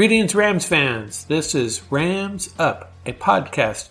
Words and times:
Greetings, 0.00 0.34
Rams 0.34 0.64
fans. 0.64 1.24
This 1.24 1.54
is 1.54 1.82
Rams 1.90 2.54
Up, 2.58 2.90
a 3.04 3.12
podcast 3.12 3.90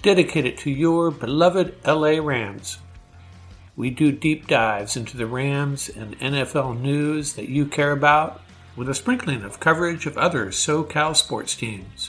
dedicated 0.00 0.56
to 0.56 0.70
your 0.70 1.10
beloved 1.10 1.76
LA 1.86 2.16
Rams. 2.18 2.78
We 3.76 3.90
do 3.90 4.10
deep 4.10 4.46
dives 4.46 4.96
into 4.96 5.18
the 5.18 5.26
Rams 5.26 5.90
and 5.90 6.18
NFL 6.18 6.80
news 6.80 7.34
that 7.34 7.50
you 7.50 7.66
care 7.66 7.92
about, 7.92 8.40
with 8.74 8.88
a 8.88 8.94
sprinkling 8.94 9.42
of 9.42 9.60
coverage 9.60 10.06
of 10.06 10.16
other 10.16 10.46
SoCal 10.46 11.14
sports 11.14 11.54
teams. 11.54 12.08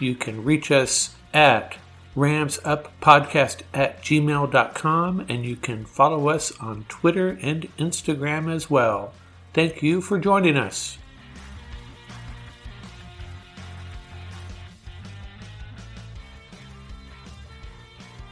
You 0.00 0.14
can 0.14 0.42
reach 0.42 0.70
us 0.70 1.14
at 1.34 1.76
ramsuppodcast 2.16 3.60
at 3.74 4.00
gmail.com 4.00 5.26
and 5.28 5.44
you 5.44 5.56
can 5.56 5.84
follow 5.84 6.30
us 6.30 6.50
on 6.60 6.86
Twitter 6.88 7.38
and 7.42 7.68
Instagram 7.76 8.50
as 8.50 8.70
well. 8.70 9.12
Thank 9.52 9.82
you 9.82 10.00
for 10.00 10.18
joining 10.18 10.56
us. 10.56 10.96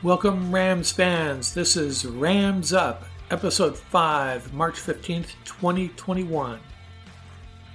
Welcome, 0.04 0.54
Rams 0.54 0.92
fans. 0.92 1.54
This 1.54 1.78
is 1.78 2.04
Rams 2.04 2.74
Up, 2.74 3.04
episode 3.30 3.74
5, 3.74 4.52
March 4.52 4.74
15th, 4.74 5.30
2021. 5.46 6.60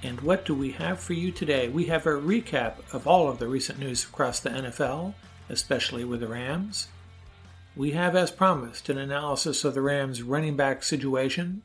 And 0.04 0.20
what 0.20 0.44
do 0.44 0.54
we 0.54 0.70
have 0.70 1.00
for 1.00 1.12
you 1.12 1.32
today? 1.32 1.68
We 1.68 1.86
have 1.86 2.06
a 2.06 2.10
recap 2.10 2.94
of 2.94 3.08
all 3.08 3.28
of 3.28 3.40
the 3.40 3.48
recent 3.48 3.80
news 3.80 4.04
across 4.04 4.38
the 4.38 4.50
NFL, 4.50 5.14
especially 5.48 6.04
with 6.04 6.20
the 6.20 6.28
Rams. 6.28 6.86
We 7.74 7.90
have, 7.90 8.14
as 8.14 8.30
promised, 8.30 8.88
an 8.88 8.96
analysis 8.96 9.64
of 9.64 9.74
the 9.74 9.82
Rams' 9.82 10.22
running 10.22 10.54
back 10.54 10.84
situation. 10.84 11.62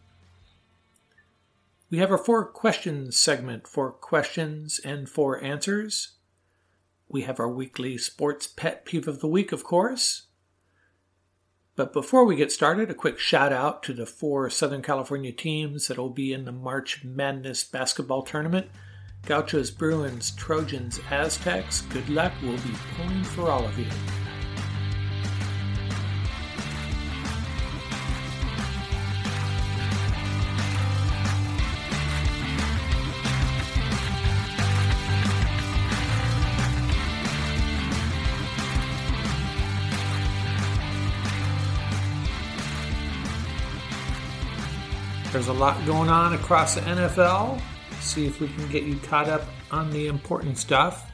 We 1.91 1.99
have 1.99 2.09
our 2.09 2.17
four 2.17 2.43
questions 2.43 3.19
segment 3.19 3.67
for 3.67 3.91
questions 3.91 4.79
and 4.83 5.07
for 5.07 5.39
answers. 5.43 6.13
We 7.07 7.21
have 7.21 7.39
our 7.39 7.49
weekly 7.49 7.99
sports 7.99 8.47
pet 8.47 8.83
peeve 8.83 9.07
of 9.07 9.19
the 9.19 9.27
week, 9.27 9.51
of 9.51 9.63
course. 9.63 10.24
But 11.75 11.91
before 11.91 12.23
we 12.23 12.37
get 12.37 12.53
started, 12.53 12.89
a 12.89 12.93
quick 12.93 13.19
shout 13.19 13.51
out 13.51 13.83
to 13.83 13.93
the 13.93 14.05
four 14.05 14.49
Southern 14.49 14.81
California 14.81 15.33
teams 15.33 15.87
that 15.87 15.97
will 15.97 16.09
be 16.09 16.31
in 16.31 16.45
the 16.45 16.53
March 16.53 17.03
Madness 17.03 17.65
basketball 17.65 18.23
tournament. 18.23 18.67
Gauchos, 19.25 19.71
Bruins, 19.71 20.31
Trojans, 20.31 21.01
Aztecs, 21.09 21.81
good 21.81 22.07
luck. 22.07 22.31
We'll 22.41 22.53
be 22.57 22.71
pulling 22.95 23.23
for 23.25 23.49
all 23.49 23.65
of 23.65 23.77
you. 23.77 23.87
There's 45.45 45.57
a 45.57 45.61
lot 45.61 45.85
going 45.85 46.09
on 46.09 46.33
across 46.33 46.73
the 46.73 46.81
NFL. 46.81 47.61
See 47.99 48.25
if 48.25 48.39
we 48.39 48.47
can 48.47 48.67
get 48.67 48.81
you 48.81 48.95
caught 48.95 49.29
up 49.29 49.43
on 49.69 49.91
the 49.91 50.07
important 50.07 50.57
stuff. 50.57 51.11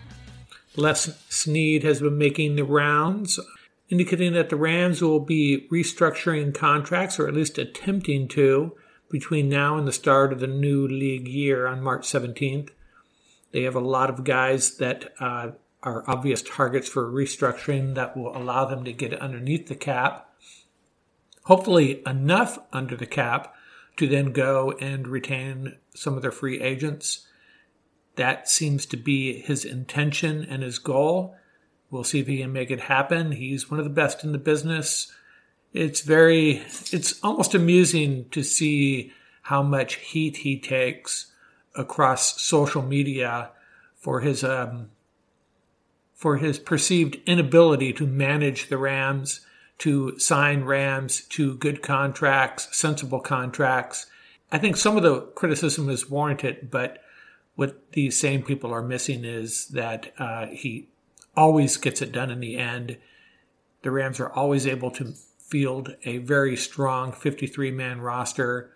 Les 0.78 1.10
Snead 1.28 1.84
has 1.84 2.00
been 2.00 2.18
making 2.18 2.56
the 2.56 2.64
rounds, 2.64 3.42
indicating 3.90 4.32
that 4.32 4.48
the 4.48 4.56
Rams 4.56 5.02
will 5.02 5.20
be 5.20 5.68
restructuring 5.70 6.56
contracts, 6.56 7.20
or 7.20 7.28
at 7.28 7.34
least 7.34 7.58
attempting 7.58 8.30
to, 8.30 8.72
between 9.10 9.50
now 9.50 9.78
and 9.78 9.86
the 9.86 9.92
start 9.92 10.32
of 10.32 10.40
the 10.40 10.48
new 10.48 10.88
league 10.88 11.28
year 11.28 11.68
on 11.68 11.84
March 11.84 12.04
17th. 12.04 12.70
They 13.52 13.64
have 13.64 13.76
a 13.76 13.82
lot 13.82 14.10
of 14.10 14.24
guys 14.24 14.78
that 14.78 15.12
uh, 15.20 15.52
are 15.84 16.10
obvious 16.10 16.42
targets 16.42 16.88
for 16.88 17.12
restructuring 17.12 17.96
that 17.96 18.16
will 18.16 18.38
allow 18.38 18.64
them 18.64 18.86
to 18.86 18.94
get 18.94 19.14
underneath 19.14 19.68
the 19.68 19.76
cap. 19.76 20.34
Hopefully, 21.44 22.02
enough 22.06 22.60
under 22.72 22.96
the 22.96 23.06
cap 23.06 23.54
to 23.98 24.08
then 24.08 24.32
go 24.32 24.72
and 24.80 25.08
retain 25.08 25.78
some 25.94 26.16
of 26.16 26.22
their 26.22 26.32
free 26.32 26.62
agents. 26.62 27.28
That 28.16 28.50
seems 28.50 28.86
to 28.88 28.98
be 28.98 29.40
his 29.40 29.66
intention 29.66 30.46
and 30.50 30.64
his 30.64 30.80
goal. 30.80 31.36
We'll 31.90 32.04
see 32.04 32.20
if 32.20 32.28
he 32.28 32.40
can 32.40 32.54
make 32.54 32.72
it 32.72 32.82
happen. 32.82 33.34
He's 33.34 33.70
one 33.70 33.80
of 33.80 33.86
the 33.86 33.90
best 33.90 34.24
in 34.24 34.32
the 34.32 34.38
business. 34.38 35.12
It's 35.74 36.02
very, 36.02 36.64
it's 36.92 37.20
almost 37.24 37.54
amusing 37.54 38.30
to 38.32 38.44
see 38.44 39.14
how 39.44 39.62
much 39.64 39.96
heat 39.96 40.38
he 40.38 40.60
takes 40.60 41.32
across 41.76 42.42
social 42.42 42.82
media 42.82 43.52
for 43.96 44.22
his, 44.22 44.44
um, 44.44 44.90
for 46.14 46.38
his 46.38 46.60
perceived 46.60 47.18
inability 47.26 47.94
to 47.94 48.06
manage 48.06 48.68
the 48.68 48.78
Rams 48.78 49.42
to 49.82 50.18
sign 50.20 50.64
Rams 50.64 51.22
to 51.22 51.56
good 51.56 51.82
contracts, 51.82 52.68
sensible 52.72 53.20
contracts. 53.20 54.06
I 54.52 54.60
think 54.60 54.78
some 54.78 54.96
of 54.96 55.02
the 55.02 55.22
criticism 55.34 55.90
is 55.90 56.08
warranted, 56.08 56.70
but 56.70 57.00
what 57.56 57.92
these 57.94 58.16
same 58.16 58.44
people 58.44 58.72
are 58.72 58.84
missing 58.84 59.26
is 59.26 59.70
that 59.70 60.14
uh, 60.20 60.46
he 60.48 60.90
always 61.36 61.78
gets 61.78 62.00
it 62.00 62.12
done 62.12 62.30
in 62.30 62.42
the 62.42 62.58
end. 62.58 62.98
The 63.82 63.90
Rams 63.90 64.20
are 64.20 64.32
always 64.32 64.68
able 64.68 64.92
to 64.92 65.16
field 65.40 65.96
a 66.04 66.20
very 66.20 66.56
strong 66.56 67.12
53 67.12 67.72
man 67.72 68.02
roster. 68.02 68.72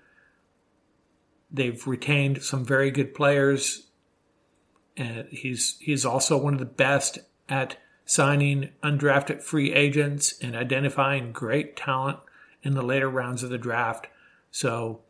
They've 1.51 1.85
retained 1.85 2.41
some 2.41 2.65
very 2.65 2.89
good 2.89 3.13
players. 3.13 3.89
And 4.97 5.27
he's 5.29 5.77
he's 5.79 6.03
also 6.03 6.35
one 6.35 6.53
of 6.53 6.59
the 6.59 6.65
best 6.65 7.19
at 7.47 7.77
signing 8.05 8.69
undrafted 8.83 9.41
free 9.41 9.73
agents 9.73 10.35
and 10.41 10.55
identifying 10.55 11.31
great 11.31 11.75
talent 11.75 12.19
in 12.63 12.73
the 12.73 12.81
later 12.81 13.09
rounds 13.09 13.43
of 13.43 13.49
the 13.49 13.57
draft. 13.57 14.07
So 14.51 15.01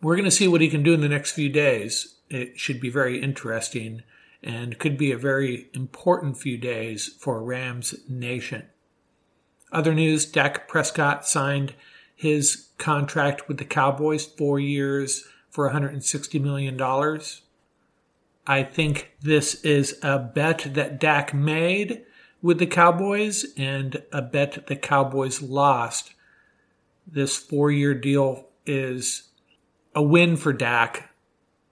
we're 0.00 0.16
going 0.16 0.24
to 0.24 0.30
see 0.30 0.48
what 0.48 0.60
he 0.60 0.68
can 0.68 0.82
do 0.82 0.94
in 0.94 1.00
the 1.00 1.08
next 1.08 1.32
few 1.32 1.48
days. 1.48 2.16
It 2.28 2.58
should 2.58 2.80
be 2.80 2.90
very 2.90 3.20
interesting 3.20 4.02
and 4.42 4.78
could 4.78 4.96
be 4.96 5.12
a 5.12 5.18
very 5.18 5.68
important 5.74 6.38
few 6.38 6.56
days 6.56 7.08
for 7.18 7.42
Rams 7.42 7.94
Nation. 8.08 8.64
Other 9.72 9.94
news 9.94 10.26
Dak 10.26 10.66
Prescott 10.68 11.26
signed 11.26 11.74
his 12.14 12.68
contract 12.78 13.48
with 13.48 13.58
the 13.58 13.64
Cowboys, 13.64 14.24
four 14.26 14.58
years 14.58 15.24
for 15.50 15.70
$160 15.70 16.40
million. 16.40 16.76
I 18.50 18.64
think 18.64 19.12
this 19.20 19.62
is 19.62 19.96
a 20.02 20.18
bet 20.18 20.74
that 20.74 20.98
Dak 20.98 21.32
made 21.32 22.02
with 22.42 22.58
the 22.58 22.66
Cowboys 22.66 23.46
and 23.56 24.02
a 24.12 24.20
bet 24.20 24.66
the 24.66 24.74
Cowboys 24.74 25.40
lost. 25.40 26.14
This 27.06 27.36
four 27.36 27.70
year 27.70 27.94
deal 27.94 28.48
is 28.66 29.28
a 29.94 30.02
win 30.02 30.36
for 30.36 30.52
Dak. 30.52 31.10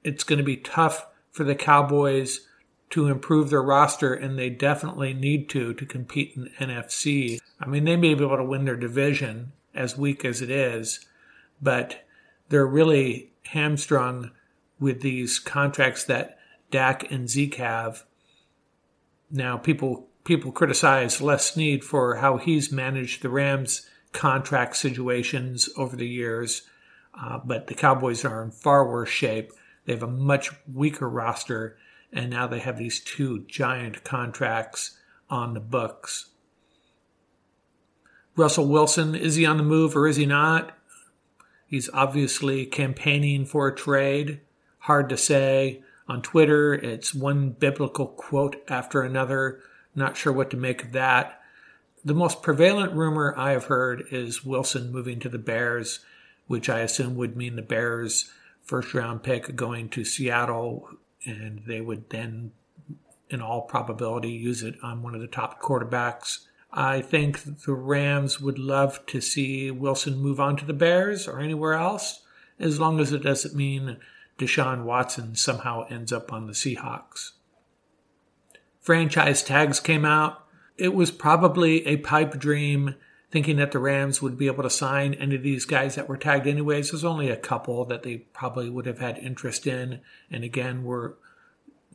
It's 0.05 0.23
going 0.23 0.37
to 0.37 0.45
be 0.45 0.57
tough 0.57 1.09
for 1.33 1.43
the 1.43 1.57
Cowboys 1.57 2.47
to 2.91 3.09
improve 3.09 3.51
their 3.51 3.61
roster, 3.61 4.15
and 4.15 4.39
they 4.39 4.49
definitely 4.49 5.13
need 5.13 5.49
to 5.49 5.75
to 5.75 5.85
compete 5.85 6.37
in 6.37 6.49
NFC. 6.61 7.41
I 7.59 7.67
mean, 7.67 7.87
they 7.87 7.97
may 7.97 8.15
be 8.15 8.23
able 8.23 8.37
to 8.37 8.45
win 8.45 8.67
their 8.67 8.77
division 8.77 9.51
as 9.75 9.99
weak 9.99 10.25
as 10.25 10.41
it 10.43 10.49
is, 10.49 11.05
but 11.61 12.07
they're 12.51 12.65
really 12.65 13.33
hamstrung 13.47 14.31
with 14.79 15.01
these 15.01 15.41
contracts 15.41 16.05
that 16.05 16.38
Dak 16.71 17.11
and 17.11 17.29
Zeke 17.29 17.57
have. 17.57 18.05
Now, 19.31 19.57
people 19.57 20.09
people 20.25 20.53
criticize 20.53 21.23
Les 21.23 21.51
Snead 21.53 21.83
for 21.85 22.17
how 22.17 22.37
he's 22.37 22.71
managed 22.71 23.23
the 23.23 23.31
Rams' 23.31 23.89
contract 24.13 24.77
situations 24.77 25.69
over 25.77 25.97
the 25.97 26.09
years, 26.09 26.63
uh, 27.21 27.39
but 27.45 27.67
the 27.67 27.75
Cowboys 27.75 28.25
are 28.25 28.43
in 28.43 28.51
far 28.51 28.87
worse 28.87 29.09
shape. 29.09 29.53
They 29.85 29.93
have 29.95 30.03
a 30.03 30.07
much 30.07 30.51
weaker 30.73 31.09
roster, 31.09 31.79
and 32.13 32.31
now 32.31 32.47
they 32.47 32.59
have 32.59 32.77
these 32.77 33.01
two 33.01 33.45
giant 33.47 34.05
contracts 34.05 34.99
on 35.31 35.55
the 35.55 35.61
books. 35.61 36.27
Russell 38.37 38.69
Wilson, 38.69 39.15
is 39.15 39.35
he 39.35 39.45
on 39.45 39.57
the 39.57 39.63
move 39.63 39.97
or 39.97 40.07
is 40.07 40.17
he 40.17 40.25
not? 40.25 40.77
He's 41.67 41.91
obviously 41.93 42.67
campaigning 42.67 43.45
for 43.45 43.67
a 43.67 43.75
trade. 43.75 44.41
Hard 44.81 45.09
to 45.09 45.17
say. 45.17 45.83
On 46.09 46.23
Twitter, 46.23 46.73
it's 46.75 47.15
one 47.15 47.51
biblical 47.51 48.07
quote 48.07 48.57
after 48.69 49.03
another. 49.03 49.61
Not 49.95 50.17
sure 50.17 50.33
what 50.33 50.51
to 50.51 50.57
make 50.57 50.83
of 50.83 50.93
that. 50.93 51.41
The 52.05 52.15
most 52.15 52.43
prevalent 52.43 52.95
rumor 52.95 53.35
I 53.37 53.51
have 53.51 53.65
heard 53.65 54.05
is 54.11 54.45
Wilson 54.45 54.91
moving 54.91 55.21
to 55.21 55.29
the 55.29 55.39
Bears, 55.39 56.01
which 56.47 56.71
I 56.71 56.81
assume 56.81 57.17
would 57.17 57.37
mean 57.37 57.57
the 57.57 57.63
Bears' 57.63 58.31
first 58.63 58.95
round 58.95 59.23
pick 59.23 59.55
going 59.55 59.91
to 59.91 60.05
Seattle, 60.05 60.89
and 61.27 61.63
they 61.67 61.81
would 61.81 62.09
then, 62.09 62.53
in 63.29 63.43
all 63.43 63.63
probability, 63.63 64.31
use 64.31 64.63
it 64.63 64.77
on 64.83 65.03
one 65.03 65.15
of 65.15 65.21
the 65.21 65.27
top 65.27 65.61
quarterbacks. 65.61 66.47
I 66.73 67.03
think 67.03 67.65
the 67.65 67.75
Rams 67.75 68.41
would 68.41 68.59
love 68.59 69.05
to 69.07 69.21
see 69.21 69.71
Wilson 69.71 70.17
move 70.17 70.41
on 70.41 70.57
to 70.57 70.65
the 70.65 70.73
Bears 70.73 71.27
or 71.29 71.41
anywhere 71.41 71.75
else, 71.75 72.21
as 72.59 72.81
long 72.81 73.01
as 73.01 73.13
it 73.13 73.23
doesn't 73.23 73.55
mean 73.55 73.99
Deshaun 74.39 74.85
Watson 74.85 75.35
somehow 75.35 75.87
ends 75.89 76.13
up 76.13 76.33
on 76.33 76.47
the 76.47 76.53
Seahawks. 76.53 77.33
Franchise 78.81 79.43
tags 79.43 79.81
came 79.81 80.05
out. 80.05 80.45
It 80.77 80.95
was 80.95 81.11
probably 81.11 81.87
a 81.87 81.97
pipe 81.99 82.39
dream 82.39 82.95
thinking 83.31 83.57
that 83.57 83.73
the 83.73 83.79
Rams 83.79 84.23
would 84.23 84.39
be 84.39 84.47
able 84.47 84.63
to 84.63 84.71
sign 84.71 85.13
any 85.15 85.35
of 85.35 85.43
these 85.43 85.65
guys 85.65 85.97
that 85.97 86.09
were 86.09 86.17
tagged 86.17 86.47
anyways. 86.47 86.91
There's 86.91 87.05
only 87.05 87.29
a 87.29 87.37
couple 87.37 87.85
that 87.87 88.03
they 88.03 88.19
probably 88.33 88.71
would 88.71 88.87
have 88.87 89.01
had 89.01 89.19
interest 89.19 89.67
in. 89.67 90.01
And 90.31 90.45
again, 90.45 90.85
were 90.85 91.17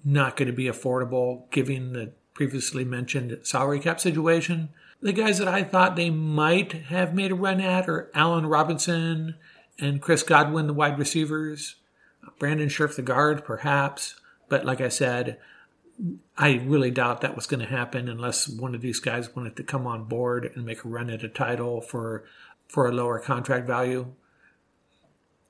not 0.05 0.35
going 0.35 0.47
to 0.47 0.53
be 0.53 0.65
affordable 0.65 1.49
given 1.49 1.93
the 1.93 2.11
previously 2.33 2.83
mentioned 2.83 3.39
salary 3.43 3.79
cap 3.79 3.99
situation. 3.99 4.69
The 5.01 5.13
guys 5.13 5.37
that 5.39 5.47
I 5.47 5.63
thought 5.63 5.95
they 5.95 6.09
might 6.09 6.73
have 6.73 7.13
made 7.13 7.31
a 7.31 7.35
run 7.35 7.59
at 7.59 7.89
are 7.89 8.11
Allen 8.13 8.45
Robinson 8.45 9.35
and 9.79 10.01
Chris 10.01 10.23
Godwin, 10.23 10.67
the 10.67 10.73
wide 10.73 10.99
receivers, 10.99 11.75
Brandon 12.43 12.67
Scherff, 12.67 12.97
the 12.97 13.01
guard, 13.01 13.45
perhaps. 13.45 14.19
But 14.49 14.65
like 14.65 14.81
I 14.81 14.89
said, 14.89 15.37
I 16.37 16.55
really 16.55 16.91
doubt 16.91 17.21
that 17.21 17.37
was 17.37 17.47
going 17.47 17.61
to 17.61 17.65
happen 17.65 18.09
unless 18.09 18.49
one 18.49 18.75
of 18.75 18.81
these 18.81 18.99
guys 18.99 19.33
wanted 19.33 19.55
to 19.55 19.63
come 19.63 19.87
on 19.87 20.03
board 20.03 20.51
and 20.53 20.65
make 20.65 20.83
a 20.83 20.89
run 20.89 21.09
at 21.09 21.23
a 21.23 21.29
title 21.29 21.79
for 21.79 22.25
for 22.67 22.85
a 22.85 22.91
lower 22.91 23.17
contract 23.17 23.65
value. 23.65 24.07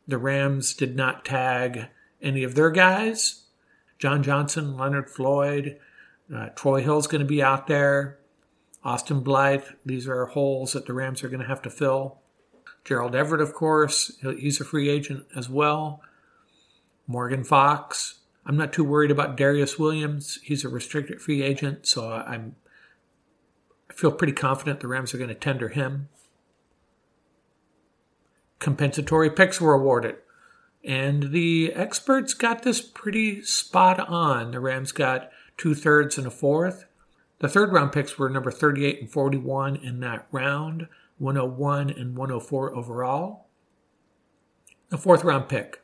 The 0.08 0.20
Rams 0.20 0.76
did 0.76 0.96
not 0.96 1.26
tag 1.26 1.88
any 2.22 2.44
of 2.44 2.54
their 2.54 2.70
guys. 2.70 3.46
John 3.98 4.22
Johnson, 4.22 4.78
Leonard 4.78 5.10
Floyd, 5.10 5.80
uh, 6.32 6.50
Troy 6.50 6.84
Hill's 6.84 7.08
going 7.08 7.22
to 7.22 7.26
be 7.26 7.42
out 7.42 7.66
there. 7.66 8.20
Austin 8.84 9.22
Blythe. 9.22 9.66
These 9.84 10.08
are 10.08 10.28
holes 10.28 10.74
that 10.74 10.86
the 10.86 10.94
Rams 10.94 11.24
are 11.24 11.30
going 11.30 11.42
to 11.42 11.48
have 11.48 11.64
to 11.64 11.72
fill. 11.72 12.20
Gerald 12.86 13.16
Everett, 13.16 13.42
of 13.42 13.56
course, 13.56 14.16
he's 14.38 14.62
a 14.62 14.64
free 14.64 14.90
agent 14.90 15.26
as 15.36 15.50
well. 15.50 16.04
Morgan 17.08 17.44
Fox. 17.44 18.20
I'm 18.46 18.58
not 18.58 18.74
too 18.74 18.84
worried 18.84 19.12
about 19.12 19.38
Darious 19.38 19.80
Williams. 19.80 20.40
He's 20.44 20.66
a 20.66 20.70
restricted 20.70 21.22
free 21.22 21.42
agent, 21.42 21.86
so 21.86 22.12
I'm 22.12 22.56
I 23.94 23.94
feel 23.94 24.12
pretty 24.12 24.34
confident 24.34 24.80
the 24.80 24.88
Rams 24.88 25.14
are 25.14 25.20
going 25.20 25.28
to 25.28 25.36
tender 25.36 25.70
him. 25.70 26.10
Compensatory 28.58 29.30
picks 29.30 29.62
were 29.62 29.74
awarded. 29.74 30.16
And 30.84 31.32
the 31.32 31.72
experts 31.74 32.34
got 32.34 32.64
this 32.64 32.82
pretty 32.82 33.44
spot 33.44 34.00
on. 34.00 34.52
The 34.52 34.60
Rams 34.60 34.92
got 34.92 35.30
two 35.58 35.76
thirds 35.76 36.18
and 36.18 36.26
a 36.26 36.32
fourth. 36.32 36.86
The 37.40 37.48
third 37.48 37.72
round 37.72 37.92
picks 37.92 38.18
were 38.18 38.30
number 38.30 38.50
38 38.50 39.00
and 39.00 39.12
41 39.12 39.76
in 39.76 40.00
that 40.00 40.28
round, 40.32 40.88
101 41.20 41.92
and 41.92 42.18
104 42.18 42.76
overall. 42.76 43.48
The 44.90 44.98
fourth 44.98 45.24
round 45.24 45.50
pick 45.50 45.83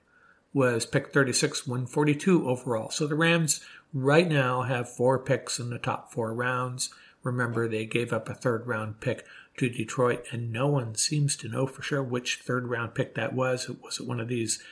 was 0.53 0.85
pick 0.85 1.13
36, 1.13 1.67
142 1.67 2.47
overall. 2.47 2.89
So 2.89 3.07
the 3.07 3.15
Rams 3.15 3.61
right 3.93 4.27
now 4.27 4.63
have 4.63 4.89
four 4.89 5.19
picks 5.19 5.59
in 5.59 5.69
the 5.69 5.79
top 5.79 6.11
four 6.11 6.33
rounds. 6.33 6.89
Remember, 7.23 7.67
they 7.67 7.85
gave 7.85 8.13
up 8.13 8.29
a 8.29 8.33
third 8.33 8.65
round 8.67 8.99
pick 8.99 9.25
to 9.57 9.69
Detroit, 9.69 10.25
and 10.31 10.51
no 10.51 10.67
one 10.67 10.95
seems 10.95 11.35
to 11.37 11.49
know 11.49 11.67
for 11.67 11.81
sure 11.81 12.01
which 12.01 12.37
third 12.37 12.67
round 12.67 12.95
pick 12.95 13.15
that 13.15 13.33
was. 13.33 13.69
Was 13.83 13.99
it 13.99 14.07
one 14.07 14.19
of 14.19 14.27
these? 14.27 14.63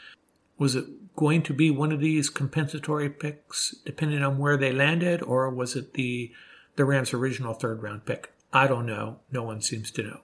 Was 0.57 0.75
it 0.75 1.15
going 1.15 1.43
to 1.43 1.53
be 1.53 1.69
one 1.69 1.91
of 1.91 1.99
these 1.99 2.29
compensatory 2.29 3.09
picks, 3.09 3.75
depending 3.85 4.23
on 4.23 4.37
where 4.37 4.57
they 4.57 4.71
landed, 4.71 5.21
or 5.21 5.49
was 5.49 5.75
it 5.75 5.93
the 5.93 6.31
the 6.75 6.85
Rams' 6.85 7.13
original 7.13 7.53
third 7.53 7.83
round 7.83 8.05
pick? 8.05 8.31
I 8.53 8.65
don't 8.65 8.85
know. 8.85 9.19
No 9.31 9.43
one 9.43 9.61
seems 9.61 9.91
to 9.91 10.03
know. 10.03 10.21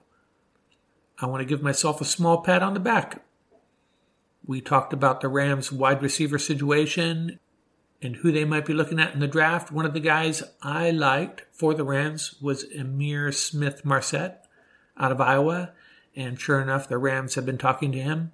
I 1.20 1.26
want 1.26 1.42
to 1.42 1.46
give 1.46 1.62
myself 1.62 2.00
a 2.00 2.06
small 2.06 2.38
pat 2.38 2.62
on 2.62 2.74
the 2.74 2.80
back 2.80 3.22
we 4.46 4.60
talked 4.60 4.92
about 4.92 5.20
the 5.20 5.28
Rams 5.28 5.72
wide 5.72 6.02
receiver 6.02 6.38
situation 6.38 7.38
and 8.02 8.16
who 8.16 8.30
they 8.30 8.44
might 8.44 8.66
be 8.66 8.74
looking 8.74 9.00
at 9.00 9.14
in 9.14 9.20
the 9.20 9.26
draft. 9.26 9.72
One 9.72 9.86
of 9.86 9.94
the 9.94 10.00
guys 10.00 10.42
I 10.62 10.90
liked 10.90 11.44
for 11.52 11.72
the 11.72 11.84
Rams 11.84 12.34
was 12.40 12.64
Ihmir 12.64 13.32
Smith-Marsette 13.32 14.46
out 14.98 15.12
of 15.12 15.20
Iowa. 15.20 15.72
And 16.14 16.38
sure 16.38 16.60
enough, 16.60 16.88
the 16.88 16.98
Rams 16.98 17.34
have 17.34 17.46
been 17.46 17.58
talking 17.58 17.92
to 17.92 18.00
him. 18.00 18.32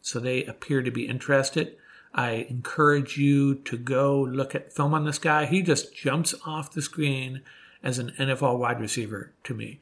So 0.00 0.18
they 0.18 0.44
appear 0.44 0.82
to 0.82 0.90
be 0.90 1.06
interested. 1.06 1.76
I 2.14 2.46
encourage 2.48 3.18
you 3.18 3.56
to 3.56 3.76
go 3.76 4.20
look 4.20 4.54
at 4.54 4.72
film 4.72 4.94
on 4.94 5.04
this 5.04 5.18
guy. 5.18 5.44
He 5.44 5.62
just 5.62 5.94
jumps 5.94 6.34
off 6.46 6.72
the 6.72 6.82
screen 6.82 7.42
as 7.82 7.98
an 7.98 8.12
NFL 8.18 8.58
wide 8.58 8.80
receiver 8.80 9.32
to 9.44 9.54
me. 9.54 9.80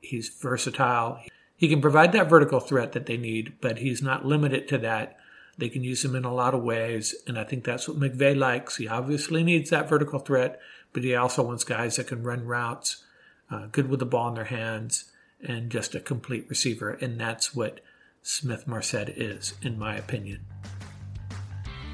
He's 0.00 0.30
versatile. 0.30 1.20
He 1.60 1.68
can 1.68 1.82
provide 1.82 2.12
that 2.12 2.30
vertical 2.30 2.58
threat 2.58 2.92
that 2.92 3.04
they 3.04 3.18
need, 3.18 3.52
but 3.60 3.80
he's 3.80 4.00
not 4.00 4.24
limited 4.24 4.66
to 4.68 4.78
that. 4.78 5.18
They 5.58 5.68
can 5.68 5.84
use 5.84 6.02
him 6.02 6.16
in 6.16 6.24
a 6.24 6.32
lot 6.32 6.54
of 6.54 6.62
ways, 6.62 7.14
and 7.26 7.38
I 7.38 7.44
think 7.44 7.64
that's 7.64 7.86
what 7.86 7.98
McVay 7.98 8.34
likes. 8.34 8.78
He 8.78 8.88
obviously 8.88 9.44
needs 9.44 9.68
that 9.68 9.86
vertical 9.86 10.20
threat, 10.20 10.58
but 10.94 11.04
he 11.04 11.14
also 11.14 11.42
wants 11.42 11.64
guys 11.64 11.96
that 11.96 12.06
can 12.06 12.22
run 12.22 12.46
routes, 12.46 13.04
uh, 13.50 13.66
good 13.72 13.90
with 13.90 14.00
the 14.00 14.06
ball 14.06 14.28
in 14.28 14.36
their 14.36 14.44
hands, 14.44 15.12
and 15.46 15.68
just 15.68 15.94
a 15.94 16.00
complete 16.00 16.48
receiver. 16.48 16.92
And 16.92 17.20
that's 17.20 17.54
what 17.54 17.80
Smith-Marsette 18.22 19.10
is, 19.10 19.52
in 19.60 19.78
my 19.78 19.96
opinion. 19.96 20.46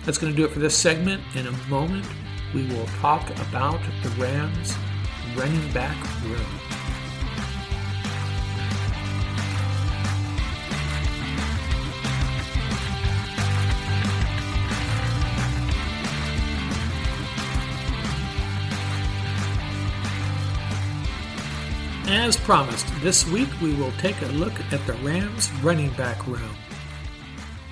That's 0.05 0.19
going 0.19 0.33
to 0.33 0.37
do 0.37 0.45
it 0.45 0.53
for 0.53 0.61
this 0.61 0.77
segment. 0.77 1.25
In 1.35 1.49
a 1.49 1.53
moment, 1.69 2.07
we 2.55 2.69
will 2.69 2.87
talk 3.01 3.29
about 3.49 3.81
the 4.05 4.11
Rams 4.11 4.77
running 5.35 5.73
back 5.73 5.97
room. 6.23 6.76
As 22.27 22.37
promised, 22.37 22.89
this 23.03 23.25
week 23.29 23.49
we 23.63 23.73
will 23.75 23.93
take 23.99 24.21
a 24.21 24.27
look 24.27 24.53
at 24.73 24.85
the 24.85 24.95
Rams 24.95 25.49
running 25.63 25.91
back 25.91 26.27
room. 26.27 26.57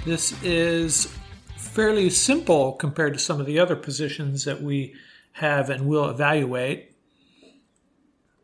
This 0.04 0.40
is 0.44 1.12
fairly 1.56 2.08
simple 2.08 2.74
compared 2.74 3.14
to 3.14 3.18
some 3.18 3.40
of 3.40 3.46
the 3.46 3.58
other 3.58 3.74
positions 3.74 4.44
that 4.44 4.62
we 4.62 4.94
have 5.32 5.70
and 5.70 5.88
will 5.88 6.08
evaluate. 6.08 6.94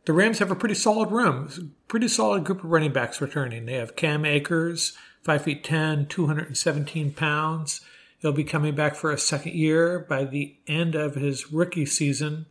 The 0.05 0.13
Rams 0.13 0.41
have 0.41 0.51
a 0.51 0.57
pretty 0.57 0.75
solid 0.75 1.13
room, 1.13 1.77
pretty 1.87 2.09
solid 2.09 2.43
group 2.43 2.65
of 2.65 2.71
running 2.71 2.93
backs 2.93 3.21
returning. 3.21 3.67
They 3.67 3.75
have 3.75 3.95
Cam 3.95 4.25
Akers, 4.25 4.99
5 5.23 5.43
feet 5.43 5.63
10, 5.63 6.07
217 6.07 7.13
pounds. 7.13 7.83
He'll 8.19 8.33
be 8.33 8.43
coming 8.43 8.75
back 8.75 8.97
for 8.97 9.13
a 9.13 9.17
second 9.17 9.55
year 9.55 10.01
by 10.01 10.25
the 10.25 10.57
end 10.67 10.97
of 10.97 11.15
his 11.15 11.53
rookie 11.53 11.87
season 11.87 12.47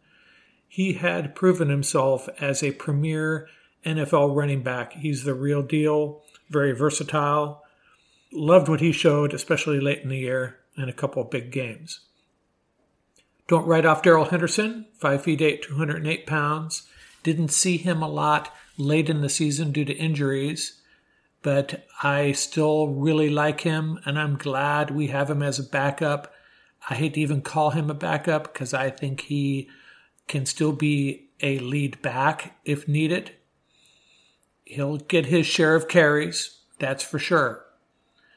he 0.70 0.94
had 0.94 1.36
proven 1.36 1.68
himself 1.68 2.30
as 2.40 2.64
a 2.64 2.72
premier 2.72 3.48
NFL 3.84 4.36
running 4.36 4.62
back. 4.62 4.94
He's 4.94 5.24
the 5.24 5.34
real 5.34 5.64
deal, 5.64 6.22
very 6.50 6.72
versatile. 6.74 7.64
Loved 8.32 8.70
what 8.70 8.80
he 8.80 8.92
showed, 8.92 9.34
especially 9.34 9.80
late 9.80 10.04
in 10.04 10.10
the 10.10 10.20
year 10.20 10.60
in 10.78 10.88
a 10.88 10.94
couple 10.94 11.24
of 11.24 11.32
big 11.32 11.52
games. 11.52 12.02
Don't 13.48 13.66
write 13.66 13.86
off 13.86 14.04
Darrell 14.04 14.26
Henderson, 14.26 14.86
5 15.00 15.24
feet 15.24 15.42
8, 15.42 15.64
208 15.64 16.28
pounds. 16.28 16.84
Didn't 17.24 17.50
see 17.50 17.78
him 17.78 18.04
a 18.04 18.08
lot 18.08 18.54
late 18.78 19.10
in 19.10 19.22
the 19.22 19.28
season 19.28 19.72
due 19.72 19.86
to 19.86 19.94
injuries, 19.98 20.80
but 21.42 21.88
I 22.04 22.34
still 22.34 22.90
really 22.90 23.30
like 23.30 23.62
him, 23.62 24.00
and 24.06 24.20
I'm 24.20 24.38
glad 24.38 24.92
we 24.92 25.08
have 25.08 25.32
him 25.32 25.42
as 25.42 25.58
a 25.58 25.64
backup. 25.64 26.32
I 26.92 26.94
hate 26.94 27.16
to 27.16 27.22
even 27.22 27.42
call 27.42 27.72
him 27.72 27.90
a 27.90 27.96
backup 27.96 28.54
because 28.54 28.72
I 28.72 28.92
think 28.92 29.22
he 29.22 29.68
can 30.30 30.46
still 30.46 30.72
be 30.72 31.28
a 31.42 31.60
lead 31.60 32.02
back 32.02 32.58
if 32.64 32.88
needed. 32.88 33.32
He'll 34.64 34.98
get 34.98 35.26
his 35.26 35.46
share 35.46 35.76
of 35.76 35.90
carries, 35.90 36.60
that's 36.78 37.04
for 37.04 37.20
sure. 37.20 37.66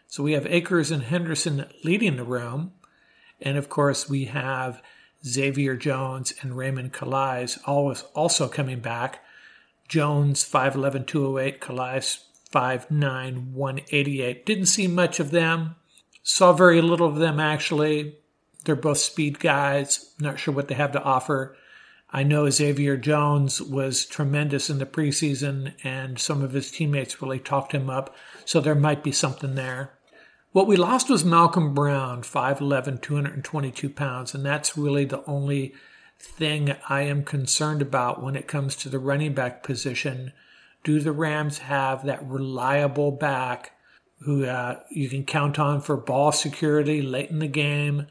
So 0.08 0.22
we 0.22 0.32
have 0.32 0.46
Akers 0.46 0.90
and 0.90 1.04
Henderson 1.04 1.66
leading 1.84 2.16
the 2.16 2.24
room. 2.24 2.72
And 3.40 3.56
of 3.56 3.68
course, 3.68 4.08
we 4.08 4.24
have 4.26 4.82
Xavier 5.24 5.76
Jones 5.76 6.32
and 6.40 6.56
Raymond 6.56 6.92
Calais 6.92 7.48
always 7.66 8.02
also 8.14 8.48
coming 8.48 8.80
back. 8.80 9.20
Jones 9.88 10.44
5'11, 10.44 11.06
208, 11.06 11.60
Calais 11.60 12.18
5'9, 12.52 13.52
188. 13.52 14.46
Didn't 14.46 14.66
see 14.66 14.86
much 14.86 15.20
of 15.20 15.30
them. 15.30 15.76
Saw 16.22 16.52
very 16.52 16.80
little 16.80 17.08
of 17.08 17.16
them 17.16 17.38
actually. 17.38 18.16
They're 18.64 18.76
both 18.76 18.98
speed 18.98 19.40
guys. 19.40 20.14
Not 20.18 20.38
sure 20.38 20.54
what 20.54 20.68
they 20.68 20.74
have 20.74 20.92
to 20.92 21.02
offer. 21.02 21.56
I 22.12 22.22
know 22.22 22.50
Xavier 22.50 22.98
Jones 22.98 23.62
was 23.62 24.04
tremendous 24.04 24.68
in 24.68 24.78
the 24.78 24.86
preseason, 24.86 25.72
and 25.82 26.18
some 26.18 26.42
of 26.42 26.52
his 26.52 26.70
teammates 26.70 27.22
really 27.22 27.38
talked 27.38 27.72
him 27.72 27.88
up, 27.88 28.14
so 28.44 28.60
there 28.60 28.74
might 28.74 29.02
be 29.02 29.12
something 29.12 29.54
there. 29.54 29.92
What 30.52 30.66
we 30.66 30.76
lost 30.76 31.08
was 31.08 31.24
Malcolm 31.24 31.72
Brown, 31.72 32.20
5'11, 32.20 33.00
222 33.00 33.88
pounds, 33.88 34.34
and 34.34 34.44
that's 34.44 34.76
really 34.76 35.06
the 35.06 35.24
only 35.24 35.72
thing 36.18 36.76
I 36.90 37.02
am 37.02 37.24
concerned 37.24 37.80
about 37.80 38.22
when 38.22 38.36
it 38.36 38.46
comes 38.46 38.76
to 38.76 38.90
the 38.90 38.98
running 38.98 39.32
back 39.32 39.62
position. 39.62 40.34
Do 40.84 41.00
the 41.00 41.12
Rams 41.12 41.58
have 41.58 42.04
that 42.04 42.28
reliable 42.28 43.12
back 43.12 43.72
who 44.20 44.44
uh, 44.44 44.80
you 44.90 45.08
can 45.08 45.24
count 45.24 45.58
on 45.58 45.80
for 45.80 45.96
ball 45.96 46.30
security 46.30 47.00
late 47.00 47.30
in 47.30 47.38
the 47.38 47.48
game, 47.48 48.06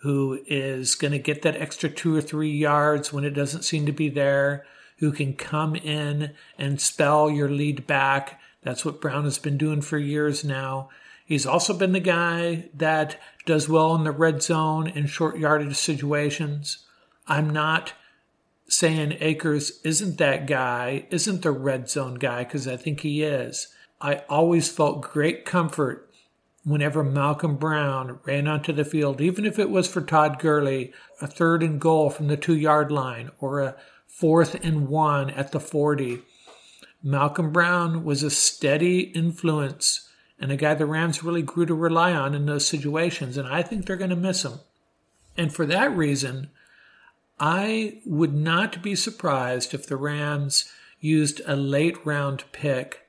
who 0.00 0.40
is 0.46 0.94
going 0.94 1.12
to 1.12 1.18
get 1.18 1.42
that 1.42 1.56
extra 1.56 1.88
two 1.88 2.14
or 2.14 2.20
three 2.20 2.50
yards 2.50 3.12
when 3.12 3.24
it 3.24 3.30
doesn't 3.30 3.64
seem 3.64 3.86
to 3.86 3.92
be 3.92 4.08
there, 4.08 4.64
who 4.98 5.12
can 5.12 5.34
come 5.34 5.74
in 5.76 6.32
and 6.58 6.80
spell 6.80 7.30
your 7.30 7.48
lead 7.48 7.86
back. 7.86 8.40
That's 8.62 8.84
what 8.84 9.00
Brown 9.00 9.24
has 9.24 9.38
been 9.38 9.58
doing 9.58 9.80
for 9.80 9.98
years 9.98 10.44
now. 10.44 10.90
He's 11.24 11.46
also 11.46 11.76
been 11.76 11.92
the 11.92 12.00
guy 12.00 12.68
that 12.74 13.20
does 13.46 13.68
well 13.68 13.94
in 13.94 14.04
the 14.04 14.12
red 14.12 14.42
zone 14.42 14.86
in 14.86 15.06
short 15.06 15.38
yardage 15.38 15.76
situations. 15.76 16.78
I'm 17.26 17.50
not 17.50 17.94
saying 18.68 19.16
Akers 19.20 19.80
isn't 19.82 20.18
that 20.18 20.46
guy, 20.46 21.06
isn't 21.10 21.42
the 21.42 21.50
red 21.50 21.88
zone 21.88 22.14
guy, 22.14 22.44
because 22.44 22.68
I 22.68 22.76
think 22.76 23.00
he 23.00 23.22
is. 23.22 23.68
I 24.00 24.22
always 24.28 24.70
felt 24.70 25.00
great 25.00 25.44
comfort 25.44 26.05
whenever 26.66 27.04
Malcolm 27.04 27.54
Brown 27.56 28.18
ran 28.24 28.48
onto 28.48 28.72
the 28.72 28.84
field, 28.84 29.20
even 29.20 29.46
if 29.46 29.56
it 29.56 29.70
was 29.70 29.86
for 29.86 30.00
Todd 30.00 30.40
Gurley, 30.40 30.92
a 31.22 31.26
third 31.28 31.62
and 31.62 31.80
goal 31.80 32.10
from 32.10 32.26
the 32.26 32.36
two 32.36 32.56
yard 32.56 32.90
line 32.90 33.30
or 33.38 33.60
a 33.60 33.76
fourth 34.08 34.56
and 34.64 34.88
one 34.88 35.30
at 35.30 35.52
the 35.52 35.60
40. 35.60 36.22
Malcolm 37.04 37.52
Brown 37.52 38.02
was 38.02 38.24
a 38.24 38.30
steady 38.30 38.98
influence 39.00 40.08
and 40.40 40.50
a 40.50 40.56
guy 40.56 40.74
the 40.74 40.86
Rams 40.86 41.22
really 41.22 41.40
grew 41.40 41.66
to 41.66 41.74
rely 41.74 42.12
on 42.12 42.34
in 42.34 42.46
those 42.46 42.66
situations, 42.66 43.36
and 43.36 43.46
I 43.46 43.62
think 43.62 43.86
they're 43.86 43.96
going 43.96 44.10
to 44.10 44.16
miss 44.16 44.44
him. 44.44 44.60
And 45.36 45.54
for 45.54 45.66
that 45.66 45.96
reason, 45.96 46.50
I 47.38 48.00
would 48.04 48.34
not 48.34 48.82
be 48.82 48.96
surprised 48.96 49.72
if 49.72 49.86
the 49.86 49.96
Rams 49.96 50.70
used 51.00 51.40
a 51.46 51.54
late 51.54 52.04
round 52.04 52.44
pick 52.50 53.06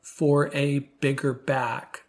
for 0.00 0.54
a 0.54 0.90
bigger 1.00 1.32
back. 1.32 2.01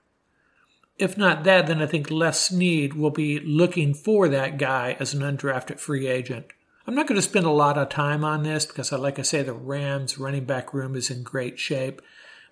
If 1.03 1.17
not 1.17 1.43
that, 1.43 1.67
then 1.67 1.81
I 1.81 1.85
think 1.85 2.09
Les 2.09 2.39
Snead 2.39 2.93
will 2.93 3.09
be 3.09 3.41
looking 3.41 3.93
for 3.93 4.29
that 4.29 4.57
guy 4.57 4.95
as 5.01 5.13
an 5.13 5.19
undrafted 5.19 5.77
free 5.77 6.07
agent. 6.07 6.45
I'm 6.87 6.95
not 6.95 7.07
going 7.07 7.17
to 7.17 7.21
spend 7.21 7.45
a 7.45 7.51
lot 7.51 7.77
of 7.77 7.89
time 7.89 8.23
on 8.23 8.43
this 8.43 8.65
because, 8.65 8.89
like 8.93 9.19
I 9.19 9.23
say, 9.23 9.43
the 9.43 9.51
Rams 9.51 10.17
running 10.17 10.45
back 10.45 10.73
room 10.73 10.95
is 10.95 11.11
in 11.11 11.21
great 11.21 11.59
shape. 11.59 12.01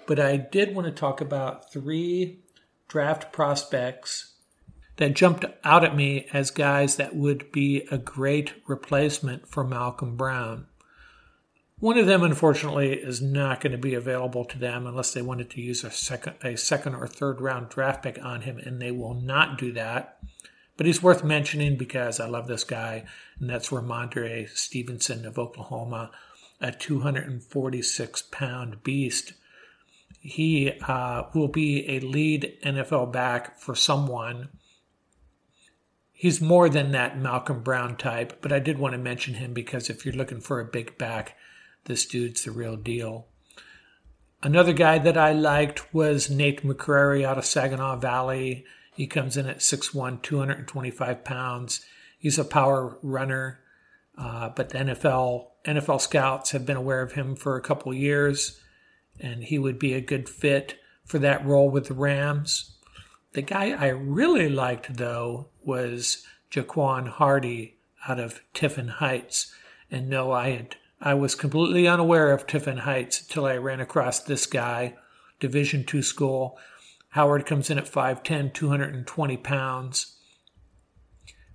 But 0.05 0.20
I 0.20 0.36
did 0.36 0.75
want 0.75 0.86
to 0.86 0.91
talk 0.91 1.22
about 1.22 1.72
three 1.72 2.39
draft 2.89 3.31
prospects 3.31 4.34
that 4.98 5.13
jumped 5.13 5.46
out 5.63 5.86
at 5.86 5.96
me 5.96 6.27
as 6.34 6.51
guys 6.51 6.98
that 6.98 7.15
would 7.15 7.53
be 7.53 7.88
a 7.89 7.98
great 7.98 8.51
replacement 8.67 9.48
for 9.48 9.63
Malcolm 9.63 10.17
Brown. 10.17 10.67
One 11.81 11.97
of 11.97 12.05
them, 12.05 12.21
unfortunately, 12.21 12.93
is 12.93 13.23
not 13.23 13.59
going 13.59 13.71
to 13.71 13.77
be 13.79 13.95
available 13.95 14.45
to 14.45 14.59
them 14.59 14.85
unless 14.85 15.13
they 15.15 15.23
wanted 15.23 15.50
to 15.50 15.61
use 15.61 15.83
a 15.83 15.89
second, 15.89 16.35
a 16.43 16.55
second 16.55 16.93
or 16.93 17.07
third 17.07 17.41
round 17.41 17.69
draft 17.69 18.03
pick 18.03 18.23
on 18.23 18.41
him, 18.41 18.59
and 18.59 18.79
they 18.79 18.91
will 18.91 19.15
not 19.15 19.57
do 19.57 19.71
that. 19.71 20.19
But 20.77 20.85
he's 20.85 21.01
worth 21.01 21.23
mentioning 21.23 21.77
because 21.77 22.19
I 22.19 22.27
love 22.27 22.47
this 22.47 22.63
guy, 22.63 23.05
and 23.39 23.50
that's 23.50 23.69
Rhamondre 23.69 24.47
Stevenson 24.50 25.25
of 25.25 25.39
Oklahoma, 25.39 26.11
a 26.61 26.71
246 26.71 28.23
pound 28.29 28.83
beast. 28.83 29.33
He 30.19 30.73
uh, 30.88 31.23
will 31.33 31.47
be 31.47 31.89
a 31.89 32.00
lead 32.00 32.59
NFL 32.63 33.11
back 33.11 33.59
for 33.59 33.73
someone. 33.73 34.50
He's 36.11 36.39
more 36.39 36.69
than 36.69 36.91
that 36.91 37.17
Malcolm 37.17 37.63
Brown 37.63 37.97
type, 37.97 38.38
but 38.39 38.53
I 38.53 38.59
did 38.59 38.77
want 38.77 38.93
to 38.93 39.00
mention 39.00 39.33
him 39.33 39.55
because 39.55 39.89
if 39.89 40.05
you're 40.05 40.13
looking 40.13 40.41
for 40.41 40.59
a 40.59 40.65
big 40.65 40.95
back, 41.00 41.35
this 41.85 42.05
dude's 42.05 42.43
the 42.43 42.51
real 42.51 42.75
deal. 42.75 43.27
Another 44.43 44.73
guy 44.73 44.97
that 44.97 45.17
I 45.17 45.33
liked 45.33 45.93
was 45.93 46.29
Nate 46.29 46.63
McCrary 46.63 47.23
out 47.23 47.38
of 47.38 47.45
Saginaw 47.45 47.97
Valley. 47.97 48.65
He 48.95 49.05
comes 49.07 49.38
in 49.38 49.45
at 49.45 49.59
6'1, 49.59 50.21
225 50.21 51.23
pounds. 51.23 51.85
He's 52.17 52.39
a 52.39 52.45
power 52.45 52.97
runner, 53.01 53.59
uh, 54.17 54.50
but 54.50 54.69
the 54.69 54.79
NFL 54.79 55.47
NFL 55.65 56.01
scouts 56.01 56.51
have 56.51 56.65
been 56.65 56.77
aware 56.77 57.01
of 57.01 57.11
him 57.13 57.35
for 57.35 57.55
a 57.55 57.61
couple 57.61 57.93
years, 57.93 58.59
and 59.19 59.43
he 59.43 59.59
would 59.59 59.77
be 59.77 59.93
a 59.93 60.01
good 60.01 60.27
fit 60.27 60.79
for 61.05 61.19
that 61.19 61.45
role 61.45 61.69
with 61.69 61.88
the 61.88 61.93
Rams. 61.93 62.75
The 63.33 63.43
guy 63.43 63.71
I 63.71 63.89
really 63.89 64.50
liked, 64.50 64.97
though, 64.97 65.50
was 65.63 66.25
Jaquan 66.51 67.07
Hardy 67.07 67.77
out 68.07 68.19
of 68.19 68.41
Tiffin 68.53 68.88
Heights. 68.88 69.53
And 69.89 70.09
no, 70.09 70.31
I 70.31 70.50
had 70.50 70.75
I 71.01 71.15
was 71.15 71.34
completely 71.34 71.88
unaware 71.88 72.31
of 72.31 72.46
Tiffin 72.46 72.77
Heights 72.77 73.22
until 73.22 73.46
I 73.46 73.58
ran 73.58 73.79
across 73.79 74.20
this 74.20 74.46
guy, 74.46 74.96
Division 75.39 75.84
two 75.84 76.03
school. 76.03 76.60
Howard 77.10 77.46
comes 77.46 77.70
in 77.70 77.77
at 77.77 77.91
5'10", 77.91 78.53
220 78.53 79.38
pounds. 79.38 80.15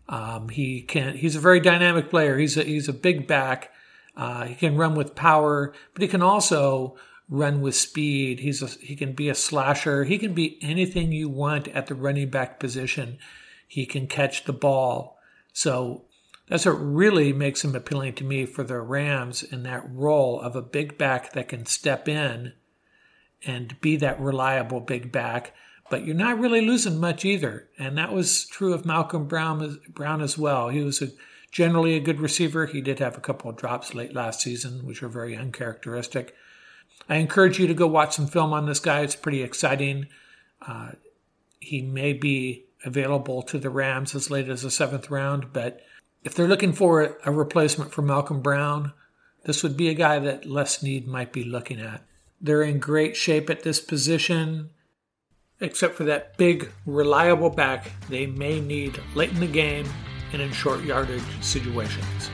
Um, 0.09 0.49
he 0.49 0.83
can. 0.83 1.17
He's 1.17 1.37
a 1.37 1.41
very 1.41 1.61
dynamic 1.61 2.11
player. 2.11 2.39
He's 2.39 2.57
a 2.57 2.65
he's 2.65 2.89
a 2.89 2.93
big 2.93 3.27
back. 3.27 3.73
Uh, 4.17 4.47
he 4.47 4.55
can 4.55 4.77
run 4.77 4.95
with 4.95 5.15
power, 5.15 5.75
but 5.93 6.03
he 6.03 6.09
can 6.09 6.23
also 6.23 6.97
run 7.29 7.61
with 7.61 7.75
speed. 7.75 8.41
He's 8.41 8.63
a, 8.63 8.67
he 8.67 8.97
can 8.97 9.13
be 9.13 9.29
a 9.29 9.35
slasher. 9.35 10.05
He 10.05 10.19
can 10.19 10.33
be 10.33 10.59
anything 10.63 11.13
you 11.13 11.29
want 11.29 11.69
at 11.69 11.87
the 11.87 11.95
running 11.95 12.31
back 12.31 12.59
position. 12.61 13.19
He 13.67 13.85
can 13.85 14.07
catch 14.07 14.45
the 14.45 14.53
ball. 14.53 15.19
So 15.53 16.06
that's 16.49 16.67
what 16.67 16.73
really 16.73 17.33
makes 17.33 17.65
him 17.65 17.75
appealing 17.75 18.15
to 18.15 18.25
me 18.25 18.47
for 18.47 18.63
the 18.63 18.81
Rams 18.81 19.43
in 19.43 19.65
that 19.65 19.85
role 19.91 20.41
of 20.41 20.55
a 20.55 20.63
big 20.63 20.97
back 20.97 21.33
that 21.33 21.49
can 21.49 21.67
step 21.67 22.09
in 22.09 22.53
and 23.45 23.81
be 23.81 23.97
that 23.97 24.21
reliable 24.21 24.81
big 24.81 25.11
back. 25.11 25.55
But 25.91 26.05
you're 26.05 26.15
not 26.17 26.39
really 26.39 26.61
losing 26.61 27.01
much 27.01 27.25
either. 27.25 27.69
And 27.79 27.99
that 27.99 28.13
was 28.13 28.47
true 28.47 28.73
of 28.73 28.85
Malcolm 28.85 29.27
Brown, 29.27 29.81
Brown 29.89 30.21
as 30.21 30.37
well. 30.39 30.69
He 30.69 30.83
was 30.83 31.03
a, 31.03 31.09
generally 31.51 31.97
a 31.97 32.01
good 32.01 32.21
receiver. 32.21 32.67
He 32.67 32.81
did 32.81 32.99
have 32.99 33.17
a 33.17 33.21
couple 33.21 33.51
of 33.51 33.57
drops 33.57 33.95
late 33.95 34.15
last 34.15 34.41
season, 34.41 34.85
which 34.85 35.03
are 35.03 35.09
very 35.09 35.37
uncharacteristic. 35.37 36.35
I 37.09 37.17
encourage 37.17 37.59
you 37.59 37.67
to 37.67 37.75
go 37.75 37.87
watch 37.87 38.15
some 38.15 38.27
film 38.27 38.53
on 38.53 38.67
this 38.67 38.81
guy. 38.81 39.01
It's 39.01 39.17
pretty 39.17 39.43
exciting. 39.43 40.07
Uh, 40.67 40.93
he 41.61 41.83
may 41.83 42.13
be 42.13 42.65
available 42.85 43.43
to 43.43 43.59
the 43.59 43.71
Rams 43.71 44.15
as 44.15 44.31
late 44.31 44.49
as 44.49 44.63
the 44.63 44.71
seventh 44.71 45.11
round, 45.11 45.53
but 45.53 45.83
if 46.27 46.35
they're 46.35 46.49
looking 46.49 46.73
for 46.73 47.17
a 47.25 47.31
replacement 47.31 47.93
for 47.93 48.03
Malcolm 48.03 48.41
Brown, 48.43 48.93
this 49.45 49.63
would 49.63 49.77
be 49.77 49.89
a 49.89 49.95
guy 49.95 50.19
that 50.19 50.45
Les 50.45 50.79
Snead 50.79 51.07
might 51.07 51.33
be 51.33 51.45
looking 51.45 51.81
at. 51.81 52.03
They're 52.41 52.65
in 52.65 52.81
great 52.81 53.17
shape 53.17 53.49
at 53.49 53.63
this 53.63 53.79
position, 53.79 54.71
except 55.61 55.95
for 55.95 56.03
that 56.03 56.37
big, 56.37 56.73
reliable 56.85 57.49
back 57.49 57.93
they 58.09 58.27
may 58.27 58.59
need 58.59 59.01
late 59.15 59.31
in 59.31 59.39
the 59.39 59.47
game 59.47 59.87
and 60.33 60.43
in 60.43 60.51
short 60.51 60.83
yardage 60.83 61.23
situations. 61.43 62.29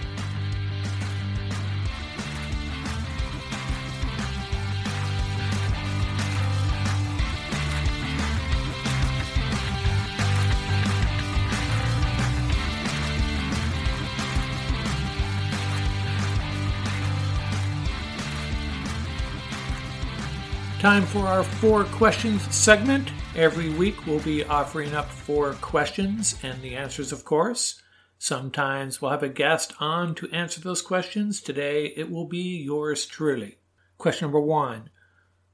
Time 20.82 21.06
for 21.06 21.28
our 21.28 21.44
four 21.44 21.84
questions 21.84 22.42
segment. 22.52 23.12
Every 23.36 23.70
week 23.70 24.04
we'll 24.04 24.18
be 24.18 24.42
offering 24.42 24.96
up 24.96 25.08
four 25.08 25.52
questions 25.60 26.36
and 26.42 26.60
the 26.60 26.74
answers, 26.74 27.12
of 27.12 27.24
course. 27.24 27.80
Sometimes 28.18 29.00
we'll 29.00 29.12
have 29.12 29.22
a 29.22 29.28
guest 29.28 29.74
on 29.78 30.16
to 30.16 30.28
answer 30.32 30.60
those 30.60 30.82
questions. 30.82 31.40
Today 31.40 31.92
it 31.96 32.10
will 32.10 32.26
be 32.26 32.60
yours 32.64 33.06
truly. 33.06 33.58
Question 33.96 34.24
number 34.24 34.40
one 34.40 34.90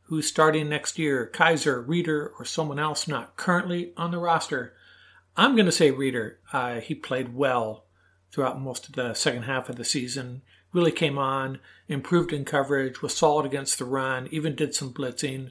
Who's 0.05 0.27
starting 0.27 0.71
next 0.71 0.99
year? 0.99 1.27
Kiser, 1.31 1.83
Reeder, 1.83 2.33
or 2.39 2.47
someone 2.47 2.79
else 2.79 3.07
not 3.07 3.37
currently 3.37 3.93
on 3.99 4.13
the 4.13 4.19
roster? 4.19 4.73
I'm 5.37 5.55
going 5.55 5.67
to 5.67 5.73
say 5.73 5.91
Reeder. 5.91 6.39
Uh, 6.55 6.81
he 6.81 6.95
played 6.95 7.35
well 7.35 7.85
throughout 8.33 8.63
most 8.63 8.89
of 8.89 8.95
the 8.95 9.13
second 9.13 9.43
half 9.43 9.69
of 9.69 9.77
the 9.77 9.85
season 9.85 10.41
really 10.79 10.93
came 10.93 11.19
on, 11.19 11.59
improved 11.89 12.33
in 12.33 12.45
coverage, 12.45 13.03
was 13.03 13.17
solid 13.17 13.45
against 13.45 13.79
the 13.79 13.85
run, 13.85 14.29
even 14.31 14.55
did 14.55 14.75
some 14.75 14.95
blitzing. 14.95 15.51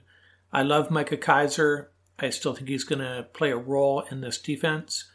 I 0.54 0.62
love 0.64 0.90
Micah 0.90 1.18
Kiser. 1.18 1.90
I 2.18 2.30
still 2.30 2.54
think 2.54 2.70
he's 2.70 2.86
going 2.86 3.02
to 3.02 3.28
play 3.34 3.52
a 3.52 3.58
role 3.58 4.06
in 4.10 4.22
this 4.22 4.38
defense. 4.38 5.06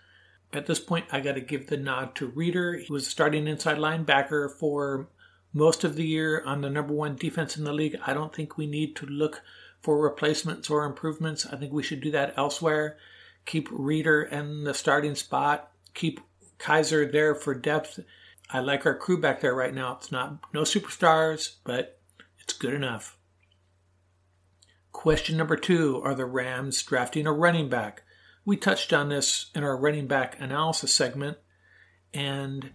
At 0.52 0.66
this 0.66 0.78
point, 0.78 1.06
I 1.10 1.20
got 1.20 1.36
to 1.36 1.40
give 1.40 1.68
the 1.68 1.78
nod 1.78 2.14
to 2.16 2.26
Reeder. 2.26 2.74
He 2.74 2.92
was 2.92 3.08
starting 3.08 3.48
inside 3.48 3.78
linebacker 3.78 4.50
for 4.50 5.08
most 5.54 5.82
of 5.82 5.96
the 5.96 6.06
year 6.06 6.42
on 6.44 6.60
the 6.60 6.68
number 6.68 6.92
one 6.92 7.16
defense 7.16 7.56
in 7.56 7.64
the 7.64 7.72
league. 7.72 7.96
I 8.06 8.12
don't 8.12 8.34
think 8.34 8.58
we 8.58 8.66
need 8.66 8.94
to 8.96 9.06
look 9.06 9.40
for 9.80 9.98
replacements 9.98 10.68
or 10.68 10.84
improvements. 10.84 11.46
I 11.46 11.56
think 11.56 11.72
we 11.72 11.82
should 11.82 12.02
do 12.02 12.10
that 12.10 12.34
elsewhere. 12.36 12.98
Keep 13.46 13.68
Reeder 13.72 14.22
in 14.22 14.64
the 14.64 14.74
starting 14.74 15.14
spot. 15.14 15.72
Keep 15.94 16.20
Kiser 16.58 17.10
there 17.10 17.34
for 17.34 17.54
depth 17.54 18.00
I 18.50 18.60
like 18.60 18.84
our 18.84 18.96
crew 18.96 19.20
back 19.20 19.40
there 19.40 19.54
right 19.54 19.74
now. 19.74 19.94
It's 19.94 20.12
not 20.12 20.40
no 20.52 20.62
superstars, 20.62 21.56
but 21.64 22.00
it's 22.38 22.52
good 22.52 22.74
enough. 22.74 23.16
Question 24.92 25.36
number 25.36 25.56
two 25.56 26.00
Are 26.04 26.14
the 26.14 26.26
Rams 26.26 26.82
drafting 26.82 27.26
a 27.26 27.32
running 27.32 27.68
back? 27.68 28.02
We 28.44 28.56
touched 28.56 28.92
on 28.92 29.08
this 29.08 29.50
in 29.54 29.64
our 29.64 29.76
running 29.76 30.06
back 30.06 30.38
analysis 30.40 30.92
segment. 30.92 31.38
And 32.12 32.72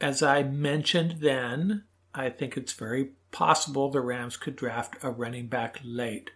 as 0.00 0.22
I 0.22 0.42
mentioned 0.42 1.20
then, 1.20 1.84
I 2.14 2.30
think 2.30 2.56
it's 2.56 2.72
very 2.72 3.10
possible 3.30 3.90
the 3.90 4.00
Rams 4.00 4.36
could 4.36 4.56
draft 4.56 4.96
a 5.02 5.10
running 5.10 5.46
back 5.46 5.80
late. 5.84 6.30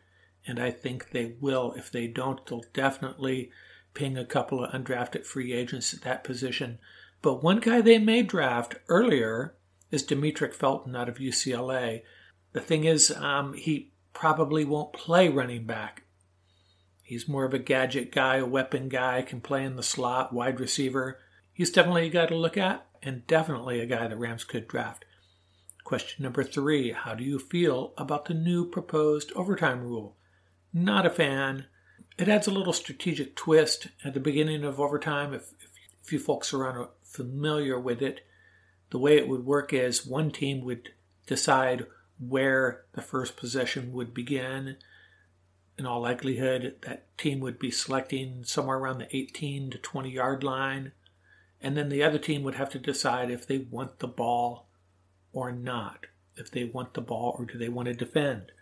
And 0.47 0.61
I 0.61 0.71
think 0.71 1.11
they 1.11 1.35
will. 1.41 1.73
If 1.77 1.91
they 1.91 2.07
don't, 2.07 2.45
they'll 2.47 2.65
definitely 2.73 3.51
ping 3.95 4.17
a 4.17 4.25
couple 4.25 4.63
of 4.63 4.71
undrafted 4.71 5.27
free 5.27 5.53
agents 5.53 5.93
at 5.93 6.03
that 6.03 6.23
position. 6.23 6.79
But 7.27 7.43
one 7.43 7.59
guy 7.59 7.81
they 7.81 7.99
may 7.99 8.23
draft 8.23 8.77
earlier 8.89 9.57
is 9.91 10.07
Demetric 10.07 10.55
Felton 10.55 10.95
out 10.95 11.09
of 11.09 11.17
UCLA. 11.17 12.03
The 12.53 12.61
thing 12.61 12.85
is, 12.85 13.11
um, 13.11 13.55
he 13.55 13.91
probably 14.13 14.65
won't 14.65 14.93
play 14.93 15.29
running 15.29 15.67
back. 15.67 16.05
He's 17.03 17.27
more 17.27 17.45
of 17.45 17.53
a 17.53 17.59
gadget 17.59 18.13
guy, 18.13 18.37
a 18.37 18.47
weapon 18.47 18.89
guy, 18.89 19.23
can 19.23 19.41
play 19.41 19.65
in 19.65 19.75
the 19.75 19.83
slot, 19.83 20.33
wide 20.33 20.61
receiver. 20.61 21.19
He's 21.53 21.73
definitely 21.73 22.07
a 22.07 22.11
guy 22.11 22.27
to 22.27 22.37
look 22.37 22.57
at, 22.57 22.87
and 23.03 23.27
definitely 23.27 23.81
a 23.81 23.87
guy 23.87 24.07
the 24.07 24.17
Rams 24.17 24.45
could 24.45 24.69
draft. 24.69 25.05
Question 25.83 26.23
number 26.23 26.45
three 26.45 26.93
How 26.93 27.17
do 27.17 27.25
you 27.25 27.41
feel 27.41 27.93
about 27.99 28.27
the 28.27 28.35
new 28.35 28.65
proposed 28.65 29.33
overtime 29.35 29.81
rule? 29.81 30.15
Not 30.73 31.05
a 31.05 31.11
fan. 31.11 31.67
It 32.19 32.29
adds 32.29 32.47
a 32.47 32.53
little 32.53 32.73
strategic 32.73 33.35
twist 33.35 33.89
at 34.05 34.15
the 34.15 34.21
beginning 34.21 34.63
of 34.63 34.79
overtime. 34.79 35.35
If, 35.35 35.55
if 36.05 36.13
you 36.13 36.21
folks 36.21 36.55
are 36.55 36.91
familiar 37.07 37.79
with 37.79 38.03
it, 38.03 38.21
the 38.91 38.99
way 38.99 39.17
it 39.17 39.29
would 39.29 39.45
work 39.45 39.73
is 39.73 40.07
one 40.07 40.31
team 40.31 40.65
would 40.65 40.91
decide 41.27 41.87
where 42.19 42.85
the 42.93 43.03
first 43.03 43.37
possession 43.37 43.93
would 43.93 44.15
begin. 44.15 44.77
In 45.79 45.87
all 45.87 46.01
likelihood, 46.01 46.77
that 46.83 47.17
team 47.19 47.41
would 47.41 47.59
be 47.59 47.71
selecting 47.71 48.45
somewhere 48.45 48.79
around 48.79 48.99
the 48.99 49.17
18 49.17 49.71
to 49.71 49.79
20 49.79 50.11
yard 50.11 50.43
line. 50.43 50.93
And 51.61 51.77
then 51.77 51.89
the 51.89 52.03
other 52.03 52.19
team 52.19 52.43
would 52.43 52.55
have 52.55 52.71
to 52.71 52.79
decide 52.79 53.31
if 53.31 53.47
they 53.47 53.59
want 53.59 53.99
the 53.99 54.09
ball 54.09 54.69
or 55.33 55.53
not. 55.53 56.07
If 56.37 56.51
they 56.51 56.65
want 56.65 56.95
the 56.95 57.01
ball 57.01 57.37
or 57.39 57.45
do 57.45 57.59
they 57.59 57.69
want 57.69 57.87
to 57.87 57.95
defend. 57.95 58.53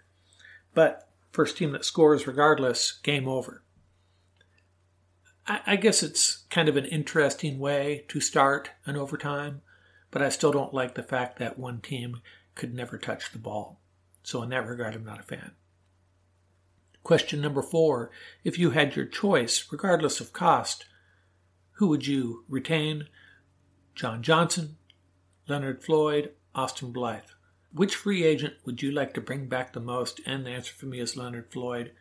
But 0.75 1.09
first 1.33 1.57
team 1.57 1.73
that 1.73 1.85
scores 1.85 2.27
regardless, 2.27 2.93
game 2.93 3.29
over. 3.29 3.63
I, 5.47 5.77
guess 5.77 6.03
it's 6.03 6.45
kind 6.49 6.69
of 6.69 6.77
an 6.77 6.87
interesting 6.87 7.59
way 7.59 8.07
to 8.09 8.21
start 8.21 8.71
an 8.87 8.97
overtime, 8.97 9.61
but 10.11 10.23
I 10.23 10.31
still 10.31 10.53
don't 10.53 10.73
like 10.73 10.95
the 10.95 11.03
fact 11.03 11.39
that 11.39 11.59
one 11.59 11.81
team 11.81 12.23
could 12.55 12.75
never 12.75 12.97
touch 12.97 13.31
the 13.31 13.39
ball. 13.39 13.81
So, 14.23 14.43
in 14.43 14.49
that 14.51 14.67
regard, 14.67 14.95
I'm 14.95 15.05
not 15.05 15.21
a 15.21 15.25
fan. 15.25 15.53
Question 17.03 17.43
number 17.43 17.61
four 17.61 18.11
If 18.43 18.59
you 18.59 18.71
had 18.71 18.97
your 18.97 19.05
choice, 19.05 19.67
regardless 19.71 20.21
of 20.21 20.33
cost, 20.33 20.87
who 21.73 21.89
would 21.89 22.07
you 22.07 22.45
retain? 22.49 23.09
John 23.95 24.23
Johnson, 24.23 24.77
Leonard 25.47 25.85
Floyd, 25.85 26.33
Austin 26.55 26.91
Blythe. 26.91 27.25
Which 27.73 27.97
free 27.97 28.25
agent 28.25 28.55
would 28.65 28.83
you 28.83 28.91
like 28.91 29.13
to 29.15 29.21
bring 29.21 29.49
back 29.49 29.73
the 29.73 29.81
most? 29.81 30.21
And 30.25 30.47
the 30.47 30.51
answer 30.51 30.73
for 30.73 30.87
me 30.87 31.01
is 31.01 31.17
Leonard 31.17 31.53
Floyd. 31.53 31.93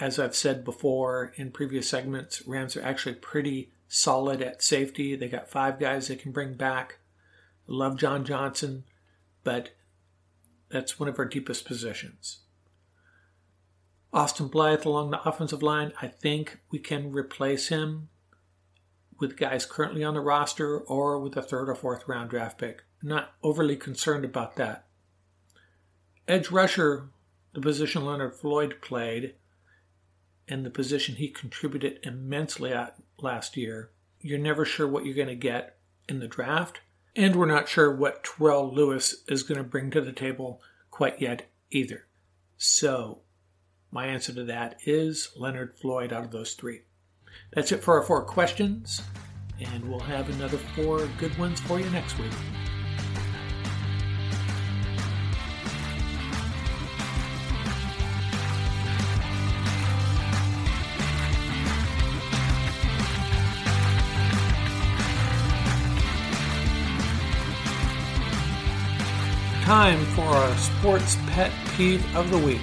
As 0.00 0.18
I've 0.18 0.34
said 0.34 0.64
before 0.64 1.32
in 1.36 1.52
previous 1.52 1.88
segments, 1.88 2.46
Rams 2.46 2.76
are 2.76 2.82
actually 2.82 3.16
pretty 3.16 3.70
solid 3.86 4.40
at 4.40 4.62
safety. 4.62 5.14
They 5.14 5.28
got 5.28 5.50
five 5.50 5.78
guys 5.78 6.08
they 6.08 6.16
can 6.16 6.32
bring 6.32 6.54
back. 6.54 6.98
love 7.66 7.98
John 7.98 8.24
Johnson, 8.24 8.84
but 9.44 9.72
that's 10.70 10.98
one 10.98 11.08
of 11.08 11.18
our 11.18 11.26
deepest 11.26 11.66
positions. 11.66 12.40
Austin 14.12 14.48
Blythe 14.48 14.86
along 14.86 15.10
the 15.10 15.22
offensive 15.28 15.62
line, 15.62 15.92
I 16.00 16.08
think 16.08 16.58
we 16.70 16.78
can 16.78 17.12
replace 17.12 17.68
him 17.68 18.08
with 19.20 19.36
guys 19.36 19.66
currently 19.66 20.02
on 20.02 20.14
the 20.14 20.20
roster 20.20 20.78
or 20.78 21.20
with 21.20 21.36
a 21.36 21.42
third 21.42 21.68
or 21.68 21.74
fourth 21.74 22.08
round 22.08 22.30
draft 22.30 22.58
pick 22.58 22.82
not 23.02 23.34
overly 23.42 23.76
concerned 23.76 24.24
about 24.24 24.56
that. 24.56 24.86
Edge 26.28 26.50
rusher, 26.50 27.08
the 27.52 27.60
position 27.60 28.04
Leonard 28.04 28.34
Floyd 28.34 28.76
played, 28.80 29.34
and 30.50 30.66
the 30.66 30.70
position 30.70 31.14
he 31.14 31.28
contributed 31.28 32.00
immensely 32.02 32.72
at 32.72 32.96
last 33.18 33.56
year, 33.56 33.90
you're 34.20 34.38
never 34.38 34.64
sure 34.64 34.86
what 34.86 35.06
you're 35.06 35.14
going 35.14 35.28
to 35.28 35.34
get 35.34 35.78
in 36.08 36.18
the 36.18 36.28
draft. 36.28 36.80
And 37.16 37.36
we're 37.36 37.46
not 37.46 37.68
sure 37.68 37.94
what 37.94 38.24
Terrell 38.24 38.72
Lewis 38.72 39.22
is 39.28 39.44
going 39.44 39.58
to 39.58 39.64
bring 39.64 39.90
to 39.92 40.00
the 40.00 40.12
table 40.12 40.60
quite 40.90 41.20
yet 41.20 41.48
either. 41.70 42.06
So, 42.58 43.20
my 43.90 44.06
answer 44.06 44.32
to 44.34 44.44
that 44.44 44.80
is 44.84 45.30
Leonard 45.36 45.74
Floyd 45.76 46.12
out 46.12 46.24
of 46.24 46.30
those 46.30 46.54
three. 46.54 46.82
That's 47.52 47.72
it 47.72 47.82
for 47.82 47.98
our 47.98 48.06
four 48.06 48.22
questions, 48.22 49.02
and 49.60 49.88
we'll 49.88 50.00
have 50.00 50.28
another 50.30 50.58
four 50.58 51.08
good 51.18 51.36
ones 51.38 51.60
for 51.60 51.80
you 51.80 51.88
next 51.90 52.18
week. 52.18 52.32
Time 69.70 70.04
for 70.16 70.22
our 70.22 70.56
sports 70.56 71.16
pet 71.28 71.52
peeve 71.76 72.04
of 72.16 72.28
the 72.32 72.38
week. 72.38 72.60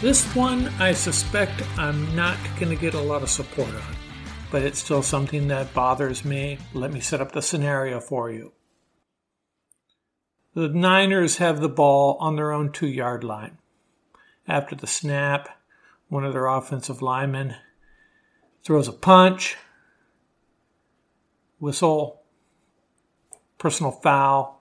This 0.00 0.24
one, 0.36 0.68
I 0.78 0.92
suspect 0.92 1.60
I'm 1.76 2.14
not 2.14 2.38
going 2.56 2.68
to 2.68 2.80
get 2.80 2.94
a 2.94 3.00
lot 3.00 3.24
of 3.24 3.28
support 3.28 3.66
on, 3.66 3.96
but 4.52 4.62
it's 4.62 4.78
still 4.78 5.02
something 5.02 5.48
that 5.48 5.74
bothers 5.74 6.24
me. 6.24 6.58
Let 6.72 6.92
me 6.92 7.00
set 7.00 7.20
up 7.20 7.32
the 7.32 7.42
scenario 7.42 7.98
for 7.98 8.30
you. 8.30 8.52
The 10.54 10.68
Niners 10.68 11.38
have 11.38 11.58
the 11.60 11.68
ball 11.68 12.16
on 12.20 12.36
their 12.36 12.52
own 12.52 12.70
two 12.70 12.86
yard 12.86 13.24
line. 13.24 13.58
After 14.46 14.76
the 14.76 14.86
snap, 14.86 15.48
one 16.08 16.24
of 16.24 16.32
their 16.32 16.46
offensive 16.46 17.02
linemen 17.02 17.56
throws 18.62 18.86
a 18.86 18.92
punch, 18.92 19.56
whistle, 21.58 22.22
personal 23.58 23.90
foul, 23.90 24.59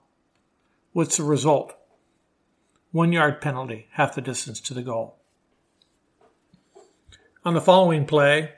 What's 0.92 1.18
the 1.18 1.24
result? 1.24 1.74
One 2.92 3.14
yard 3.14 3.42
penalty, 3.42 3.88
half 3.92 4.16
the 4.16 4.22
distance 4.22 4.60
to 4.62 4.74
the 4.74 4.82
goal. 4.82 5.18
On 7.46 7.54
the 7.54 7.62
following 7.62 8.06
play, 8.06 8.54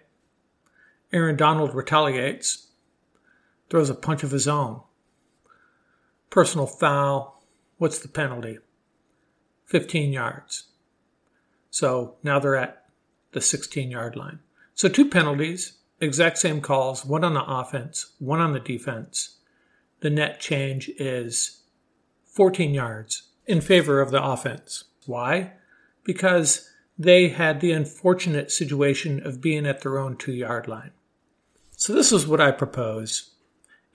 Aaron 1.11 1.35
Donald 1.35 1.75
retaliates, 1.75 2.69
throws 3.69 3.89
a 3.89 3.95
punch 3.95 4.23
of 4.23 4.31
his 4.31 4.47
own. 4.47 4.81
Personal 6.29 6.67
foul. 6.67 7.43
What's 7.77 7.99
the 7.99 8.07
penalty? 8.07 8.59
15 9.65 10.13
yards. 10.13 10.69
So 11.69 12.15
now 12.23 12.39
they're 12.39 12.55
at 12.55 12.85
the 13.33 13.41
16 13.41 13.91
yard 13.91 14.15
line. 14.15 14.39
So 14.73 14.87
two 14.87 15.09
penalties, 15.09 15.77
exact 15.99 16.37
same 16.37 16.61
calls, 16.61 17.05
one 17.05 17.23
on 17.23 17.33
the 17.33 17.45
offense, 17.45 18.13
one 18.19 18.39
on 18.39 18.53
the 18.53 18.59
defense. 18.59 19.37
The 19.99 20.09
net 20.09 20.39
change 20.39 20.89
is 20.97 21.60
14 22.31 22.73
yards 22.73 23.23
in 23.45 23.59
favor 23.59 23.99
of 23.99 24.11
the 24.11 24.23
offense. 24.23 24.85
Why? 25.05 25.51
Because 26.03 26.69
they 26.97 27.27
had 27.27 27.59
the 27.59 27.73
unfortunate 27.73 28.51
situation 28.51 29.25
of 29.25 29.41
being 29.41 29.65
at 29.65 29.81
their 29.81 29.99
own 29.99 30.15
two 30.15 30.31
yard 30.31 30.67
line. 30.67 30.91
So, 31.75 31.93
this 31.93 32.11
is 32.11 32.27
what 32.27 32.39
I 32.39 32.51
propose. 32.51 33.31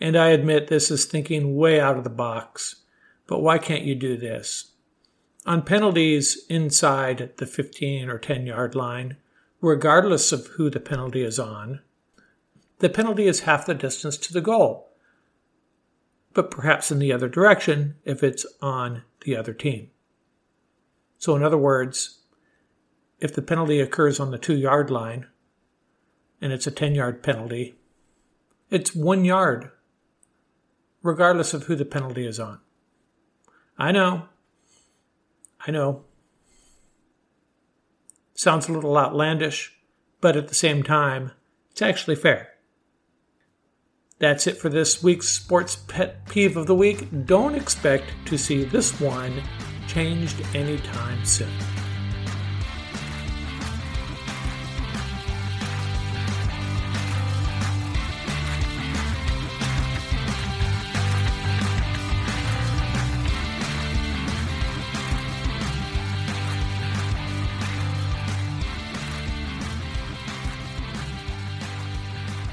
And 0.01 0.16
I 0.16 0.29
admit 0.29 0.68
this 0.68 0.90
is 0.90 1.07
thinking 1.07 1.57
way 1.57 1.81
out 1.81 1.96
of 1.96 2.05
the 2.05 2.11
box, 2.11 2.83
but 3.27 3.40
why 3.40 3.57
can't 3.57 3.85
you 3.85 3.94
do 3.94 4.18
this? 4.18 4.72
On 5.46 5.62
penalties 5.62 6.44
inside 6.51 7.33
the 7.38 7.46
15 7.46 8.11
or 8.11 8.18
10 8.18 8.46
yard 8.46 8.75
line, 8.75 9.16
regardless 9.62 10.33
of 10.33 10.49
who 10.49 10.68
the 10.68 10.81
penalty 10.81 11.22
is 11.22 11.38
on, 11.38 11.81
the 12.81 12.90
penalty 12.90 13.27
is 13.27 13.40
half 13.40 13.64
the 13.64 13.75
distance 13.75 14.18
to 14.18 14.35
the 14.35 14.42
goal 14.42 14.86
but 16.37 16.51
perhaps 16.51 16.92
in 16.92 16.99
the 16.99 17.11
other 17.11 17.31
direction 17.31 17.94
if 18.05 18.22
it's 18.22 18.44
on 18.61 19.03
the 19.22 19.35
other 19.35 19.55
team. 19.55 19.88
So, 21.16 21.35
in 21.35 21.42
other 21.42 21.57
words, 21.57 22.18
if 23.18 23.35
the 23.35 23.40
penalty 23.40 23.81
occurs 23.81 24.20
on 24.20 24.31
the 24.31 24.38
two 24.38 24.55
yard 24.55 24.90
line 24.90 25.27
and 26.42 26.53
it's 26.53 26.66
a 26.66 26.70
10 26.70 26.94
yard 26.94 27.22
penalty, 27.22 27.77
it's 28.68 28.94
one 28.94 29.25
yard, 29.25 29.70
regardless 31.03 31.55
of 31.55 31.64
who 31.64 31.75
the 31.75 31.87
penalty 31.87 32.27
is 32.27 32.38
on. 32.38 32.59
I 33.79 33.90
know. 33.90 34.29
I 35.66 35.70
know. 35.70 36.05
Sounds 38.35 38.68
a 38.68 38.72
little 38.72 38.99
outlandish, 38.99 39.75
but 40.20 40.37
at 40.37 40.49
the 40.49 40.55
same 40.55 40.83
time, 40.83 41.31
it's 41.70 41.81
actually 41.81 42.16
fair. 42.16 42.56
That's 44.18 44.46
it 44.46 44.57
for 44.57 44.70
this 44.70 45.02
week's 45.02 45.29
Sports 45.29 45.76
Pet 45.76 46.26
Peeve 46.26 46.57
of 46.57 46.66
the 46.66 46.74
Week. 46.74 47.26
Don't 47.26 47.55
expect 47.55 48.05
to 48.24 48.38
see 48.38 48.64
this 48.64 48.98
one 48.98 49.42
changed 49.87 50.40
anytime 50.55 51.22
soon. 51.26 51.76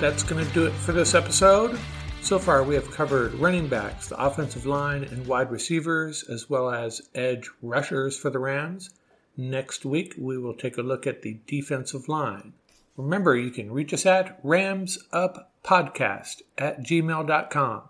That's 0.04 0.22
going 0.22 0.46
to 0.46 0.54
do 0.54 0.66
it 0.66 0.74
for 0.74 0.92
this 0.92 1.16
episode. 1.16 1.80
So 2.22 2.38
far, 2.38 2.62
we 2.62 2.76
have 2.76 2.92
covered 2.92 3.34
running 3.36 3.70
backs, 3.70 4.10
the 4.10 4.22
offensive 4.22 4.66
line, 4.66 5.06
and 5.06 5.26
wide 5.26 5.50
receivers, 5.50 6.24
as 6.24 6.50
well 6.50 6.70
as 6.70 7.08
edge 7.16 7.50
rushers 7.62 8.18
for 8.18 8.30
the 8.30 8.38
Rams. 8.38 8.90
Next 9.38 9.86
week, 9.86 10.14
we 10.18 10.38
will 10.38 10.56
take 10.56 10.78
a 10.78 10.82
look 10.82 11.08
at 11.08 11.22
the 11.22 11.40
defensive 11.48 12.10
line. 12.10 12.52
Remember, 12.98 13.38
you 13.38 13.50
can 13.50 13.72
reach 13.72 13.94
us 13.94 14.06
at 14.06 14.44
ramsuppodcast 14.44 16.42
at 16.58 16.84
gmail.com. 16.84 17.84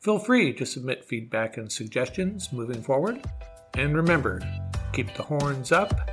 Feel 0.00 0.18
free 0.18 0.52
to 0.52 0.66
submit 0.66 1.06
feedback 1.06 1.56
and 1.56 1.72
suggestions 1.72 2.52
moving 2.52 2.82
forward. 2.82 3.24
And 3.72 3.96
remember, 3.96 4.42
keep 4.92 5.14
the 5.14 5.22
horns 5.22 5.72
up, 5.72 6.10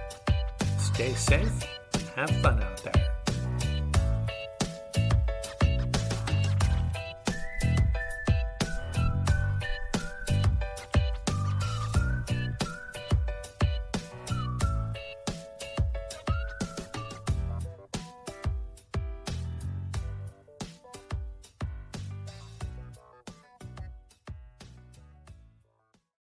stay 0.77 1.13
safe, 1.13 1.67
and 1.93 2.03
have 2.15 2.31
fun 2.41 2.63
out 2.63 2.81
there. 2.85 3.00